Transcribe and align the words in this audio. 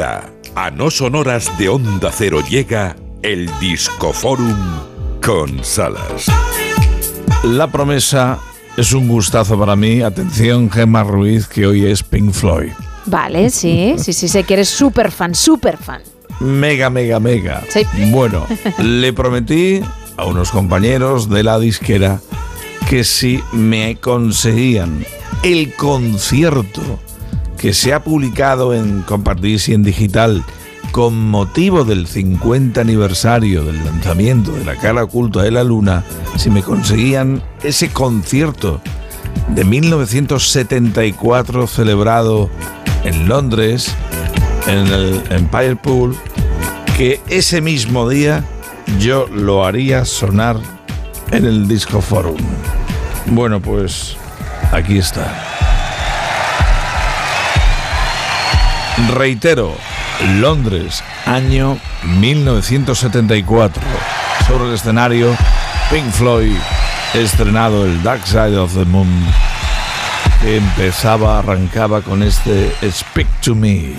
A 0.00 0.70
no 0.70 0.92
sonoras 0.92 1.58
de 1.58 1.68
Onda 1.68 2.12
Cero 2.12 2.40
llega 2.48 2.94
el 3.22 3.50
Discoforum 3.58 4.56
con 5.20 5.64
Salas. 5.64 6.26
La 7.42 7.66
promesa 7.66 8.38
es 8.76 8.92
un 8.92 9.08
gustazo 9.08 9.58
para 9.58 9.74
mí. 9.74 10.02
Atención, 10.02 10.70
Gemma 10.70 11.02
Ruiz, 11.02 11.48
que 11.48 11.66
hoy 11.66 11.86
es 11.86 12.04
Pink 12.04 12.32
Floyd. 12.32 12.70
Vale, 13.06 13.50
sí, 13.50 13.96
sí, 13.98 14.12
sí, 14.12 14.28
sé 14.28 14.44
que 14.44 14.54
eres 14.54 14.68
súper 14.68 15.10
fan, 15.10 15.34
súper 15.34 15.76
fan. 15.76 16.02
Mega, 16.38 16.90
mega, 16.90 17.18
mega. 17.18 17.64
Sí. 17.68 17.84
Bueno, 18.12 18.46
le 18.78 19.12
prometí 19.12 19.80
a 20.16 20.26
unos 20.26 20.52
compañeros 20.52 21.28
de 21.28 21.42
la 21.42 21.58
disquera 21.58 22.20
que 22.88 23.02
si 23.02 23.42
me 23.50 23.96
conseguían 23.96 25.04
el 25.42 25.74
concierto 25.74 27.00
que 27.58 27.74
se 27.74 27.92
ha 27.92 28.02
publicado 28.02 28.74
en 28.74 29.02
Compartís 29.02 29.68
y 29.68 29.74
en 29.74 29.82
digital 29.82 30.42
con 30.92 31.28
motivo 31.28 31.84
del 31.84 32.06
50 32.06 32.80
aniversario 32.80 33.64
del 33.64 33.84
lanzamiento 33.84 34.52
de 34.52 34.64
la 34.64 34.76
cara 34.76 35.04
oculta 35.04 35.42
de 35.42 35.50
la 35.50 35.64
luna, 35.64 36.04
si 36.36 36.50
me 36.50 36.62
conseguían 36.62 37.42
ese 37.62 37.90
concierto 37.90 38.80
de 39.48 39.64
1974 39.64 41.66
celebrado 41.66 42.48
en 43.04 43.28
Londres, 43.28 43.94
en 44.66 44.86
el 44.86 45.22
Empire 45.30 45.76
Pool, 45.76 46.16
que 46.96 47.20
ese 47.28 47.60
mismo 47.60 48.08
día 48.08 48.44
yo 48.98 49.28
lo 49.28 49.64
haría 49.64 50.04
sonar 50.04 50.56
en 51.30 51.44
el 51.44 51.68
Disco 51.68 52.00
Forum. 52.00 52.38
Bueno, 53.26 53.60
pues 53.60 54.16
aquí 54.72 54.98
está. 54.98 55.67
Reitero, 59.06 59.74
Londres, 60.40 61.04
año 61.24 61.78
1974. 62.18 63.82
Sobre 64.46 64.68
el 64.68 64.74
escenario, 64.74 65.36
Pink 65.90 66.10
Floyd, 66.10 66.56
estrenado 67.14 67.86
el 67.86 68.02
Dark 68.02 68.26
Side 68.26 68.58
of 68.58 68.74
the 68.74 68.84
Moon, 68.84 69.08
que 70.42 70.56
empezaba, 70.56 71.38
arrancaba 71.38 72.02
con 72.02 72.22
este 72.24 72.72
Speak 72.90 73.28
to 73.40 73.54
Me. 73.54 73.94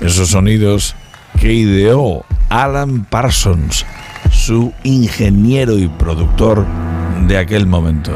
Esos 0.00 0.30
sonidos 0.30 0.96
que 1.38 1.52
ideó 1.52 2.24
Alan 2.50 3.04
Parsons, 3.04 3.86
su 4.28 4.72
ingeniero 4.82 5.78
y 5.78 5.86
productor 5.86 6.66
de 7.28 7.38
aquel 7.38 7.68
momento. 7.68 8.12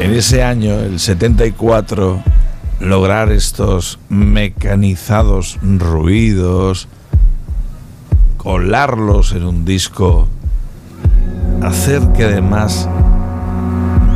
En 0.00 0.12
ese 0.12 0.42
año, 0.42 0.74
el 0.80 0.98
74, 0.98 2.20
lograr 2.80 3.30
estos 3.30 4.00
mecanizados 4.08 5.58
ruidos, 5.62 6.88
colarlos 8.36 9.32
en 9.32 9.44
un 9.44 9.64
disco, 9.64 10.28
hacer 11.62 12.02
que 12.14 12.24
además 12.24 12.88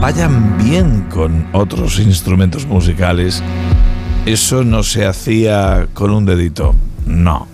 vayan 0.01 0.59
bien 0.59 1.06
con 1.09 1.47
otros 1.53 2.01
instrumentos 2.01 2.67
musicales, 2.67 3.45
eso 4.33 4.62
no 4.62 4.83
se 4.83 5.07
hacía 5.07 5.89
con 5.95 6.11
un 6.11 6.27
dedito, 6.27 6.75
no. 7.07 7.48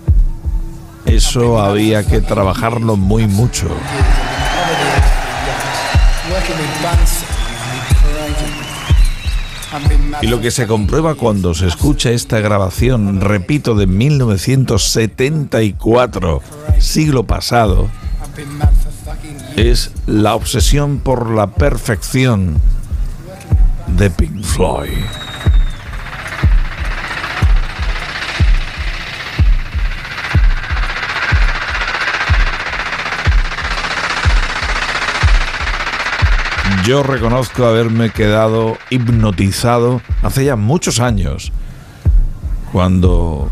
Eso 1.07 1.63
había 1.63 2.05
que 2.05 2.21
trabajarlo 2.21 2.97
muy 2.97 3.29
mucho. 3.29 3.69
Y 10.21 10.27
lo 10.27 10.41
que 10.41 10.51
se 10.51 10.67
comprueba 10.67 11.15
cuando 11.15 11.55
se 11.55 11.69
escucha 11.69 12.11
esta 12.11 12.41
grabación, 12.41 13.21
repito, 13.21 13.77
de 13.77 13.87
1974, 13.87 16.43
siglo 16.81 17.25
pasado, 17.25 17.89
es 19.55 19.93
la 20.09 20.35
obsesión 20.35 20.99
por 20.99 21.31
la 21.31 21.53
perfección 21.53 22.61
de 23.87 24.11
Pink 24.11 24.43
Floyd. 24.43 24.91
Yo 36.85 37.03
reconozco 37.03 37.65
haberme 37.65 38.11
quedado 38.11 38.77
hipnotizado 38.91 40.03
hace 40.23 40.45
ya 40.45 40.57
muchos 40.57 41.01
años 41.01 41.51
cuando 42.73 43.51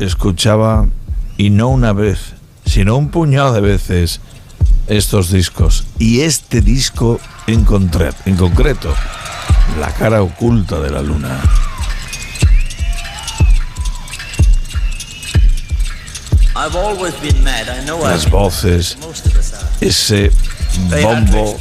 escuchaba, 0.00 0.88
y 1.36 1.50
no 1.50 1.68
una 1.68 1.92
vez, 1.92 2.34
sino 2.66 2.96
un 2.96 3.10
puñado 3.10 3.52
de 3.52 3.60
veces, 3.60 4.20
estos 4.88 5.30
discos. 5.30 5.84
Y 6.00 6.22
este 6.22 6.60
disco 6.60 7.20
en, 7.46 7.64
en 8.24 8.36
concreto, 8.36 8.92
La 9.78 9.92
cara 9.92 10.20
oculta 10.22 10.80
de 10.80 10.90
la 10.90 11.02
luna. 11.02 11.40
Las 18.02 18.30
voces, 18.30 18.98
ese 19.80 20.32
bombo 21.02 21.56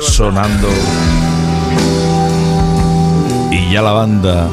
sonando 0.00 0.68
y 3.50 3.72
ya 3.72 3.82
la 3.82 3.92
banda 3.92 4.48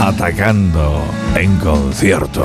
atacando 0.00 1.02
en 1.34 1.56
concierto. 1.58 2.44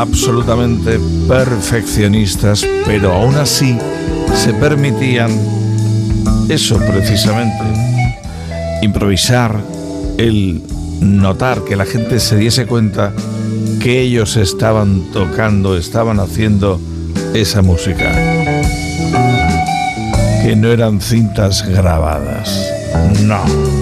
Absolutamente 0.00 1.00
perfeccionistas, 1.26 2.66
pero 2.84 3.12
aún 3.12 3.36
así 3.36 3.78
se 4.34 4.52
permitían 4.52 5.30
eso 6.48 6.78
precisamente, 6.78 7.64
improvisar, 8.82 9.58
el 10.18 10.62
notar 11.00 11.64
que 11.64 11.76
la 11.76 11.86
gente 11.86 12.20
se 12.20 12.36
diese 12.36 12.66
cuenta 12.66 13.12
que 13.80 14.00
ellos 14.02 14.36
estaban 14.36 15.10
tocando, 15.12 15.76
estaban 15.76 16.20
haciendo 16.20 16.80
esa 17.34 17.62
música, 17.62 18.12
que 20.42 20.56
no 20.56 20.68
eran 20.68 21.00
cintas 21.00 21.66
grabadas, 21.66 22.70
no. 23.22 23.75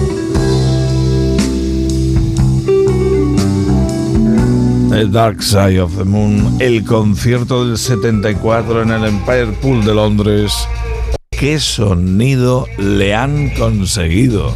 The 4.95 5.07
Dark 5.07 5.41
Side 5.41 5.81
of 5.81 5.97
the 5.97 6.05
Moon, 6.05 6.55
el 6.61 6.85
concierto 6.85 7.67
del 7.67 7.77
74 7.77 8.83
en 8.83 8.91
el 8.91 9.03
Empire 9.03 9.47
Pool 9.61 9.83
de 9.83 9.93
Londres. 9.93 10.53
¿Qué 11.31 11.59
sonido 11.59 12.65
le 12.77 13.13
han 13.13 13.49
conseguido? 13.55 14.53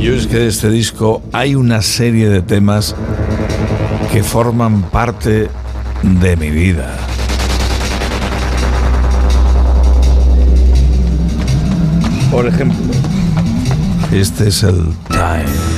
Yo 0.00 0.14
es 0.14 0.26
que 0.26 0.38
de 0.38 0.46
este 0.46 0.70
disco 0.70 1.22
hay 1.30 1.56
una 1.56 1.82
serie 1.82 2.30
de 2.30 2.40
temas 2.40 2.96
que 4.10 4.22
forman 4.22 4.80
parte 4.84 5.50
de 6.02 6.36
mi 6.38 6.48
vida. 6.48 6.96
Por 12.46 12.54
ejemplo, 12.54 12.78
este 14.12 14.46
es 14.46 14.62
el 14.62 14.94
Time. 15.08 15.75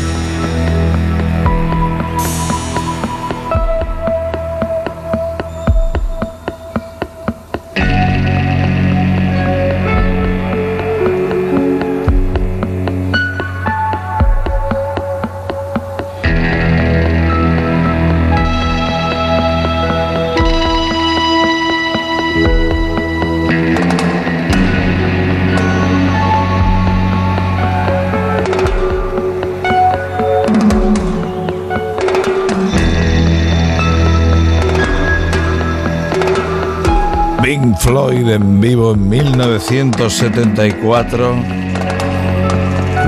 Floyd 37.49 38.29
en 38.29 38.61
vivo 38.61 38.93
en 38.93 39.09
1974, 39.09 41.35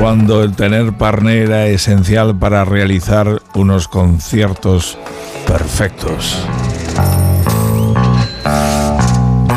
cuando 0.00 0.42
el 0.42 0.56
tener 0.56 0.94
parné 0.94 1.40
era 1.40 1.66
esencial 1.66 2.38
para 2.38 2.64
realizar 2.64 3.42
unos 3.54 3.86
conciertos 3.86 4.96
perfectos. 5.46 6.42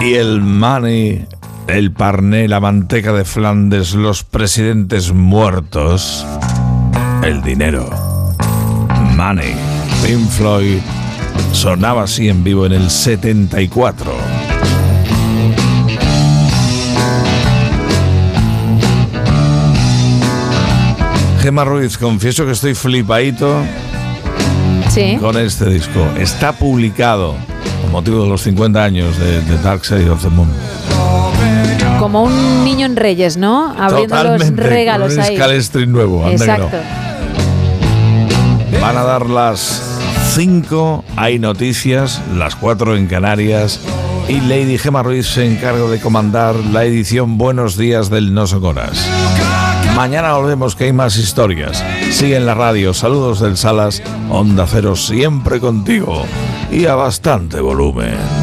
Y 0.01 0.15
el 0.15 0.41
money, 0.41 1.27
el 1.67 1.93
parné, 1.93 2.49
la 2.49 2.59
manteca 2.59 3.13
de 3.13 3.23
Flandes, 3.23 3.93
los 3.93 4.25
presidentes 4.25 5.13
muertos, 5.13 6.27
el 7.23 7.41
dinero. 7.41 7.89
Money, 9.15 9.55
Pink 10.05 10.27
Floyd, 10.27 10.79
sonaba 11.53 12.03
así 12.03 12.27
en 12.27 12.43
vivo 12.43 12.65
en 12.65 12.73
el 12.73 12.89
74. 12.89 14.32
Gemma 21.43 21.65
Ruiz, 21.65 21.97
confieso 21.97 22.45
que 22.45 22.53
estoy 22.53 22.73
flipadito 22.73 23.53
Sí. 24.87 25.17
con 25.19 25.37
este 25.37 25.65
disco. 25.69 25.99
Está 26.17 26.53
publicado 26.53 27.35
con 27.81 27.91
motivo 27.91 28.23
de 28.23 28.29
los 28.29 28.43
50 28.43 28.81
años 28.81 29.19
de, 29.19 29.41
The 29.41 29.57
Dark 29.61 29.83
Side 29.83 30.09
of 30.09 30.21
the 30.23 30.29
Moon. 30.29 30.47
Como 31.99 32.23
un 32.23 32.63
niño 32.63 32.85
en 32.85 32.95
Reyes, 32.95 33.35
¿no? 33.35 33.75
Abriendo 33.77 34.23
los 34.23 34.55
regalos 34.55 35.15
con 35.15 35.19
un 35.19 35.25
ahí. 35.25 35.85
Nuevo. 35.85 36.21
no. 36.23 36.31
Exacto. 36.31 36.77
Van 38.79 38.95
a 38.95 39.03
dar 39.03 39.29
las 39.29 39.83
5, 40.35 41.03
hay 41.17 41.39
noticias, 41.39 42.21
las 42.37 42.55
4 42.55 42.95
en 42.95 43.07
Canarias. 43.07 43.81
Y 44.29 44.39
Lady 44.39 44.77
Gemma 44.77 45.03
Ruiz 45.03 45.27
se 45.27 45.45
encarga 45.45 45.87
de 45.87 45.99
comandar 45.99 46.55
la 46.55 46.85
edición 46.85 47.37
Buenos 47.37 47.75
Días 47.75 48.09
del 48.09 48.33
No 48.33 48.47
Son 48.47 48.63
Horas. 48.63 49.05
Mañana 49.95 50.33
volvemos 50.33 50.75
que 50.75 50.85
hay 50.85 50.93
más 50.93 51.17
historias. 51.17 51.83
Sigue 52.11 52.35
en 52.35 52.47
la 52.47 52.55
radio. 52.55 52.93
Saludos 52.93 53.39
del 53.39 53.57
Salas. 53.57 54.01
Onda 54.29 54.65
Cero 54.67 54.95
siempre 54.95 55.59
contigo. 55.59 56.25
Y 56.71 56.87
a 56.87 56.95
bastante 56.95 57.61
volumen. 57.61 58.42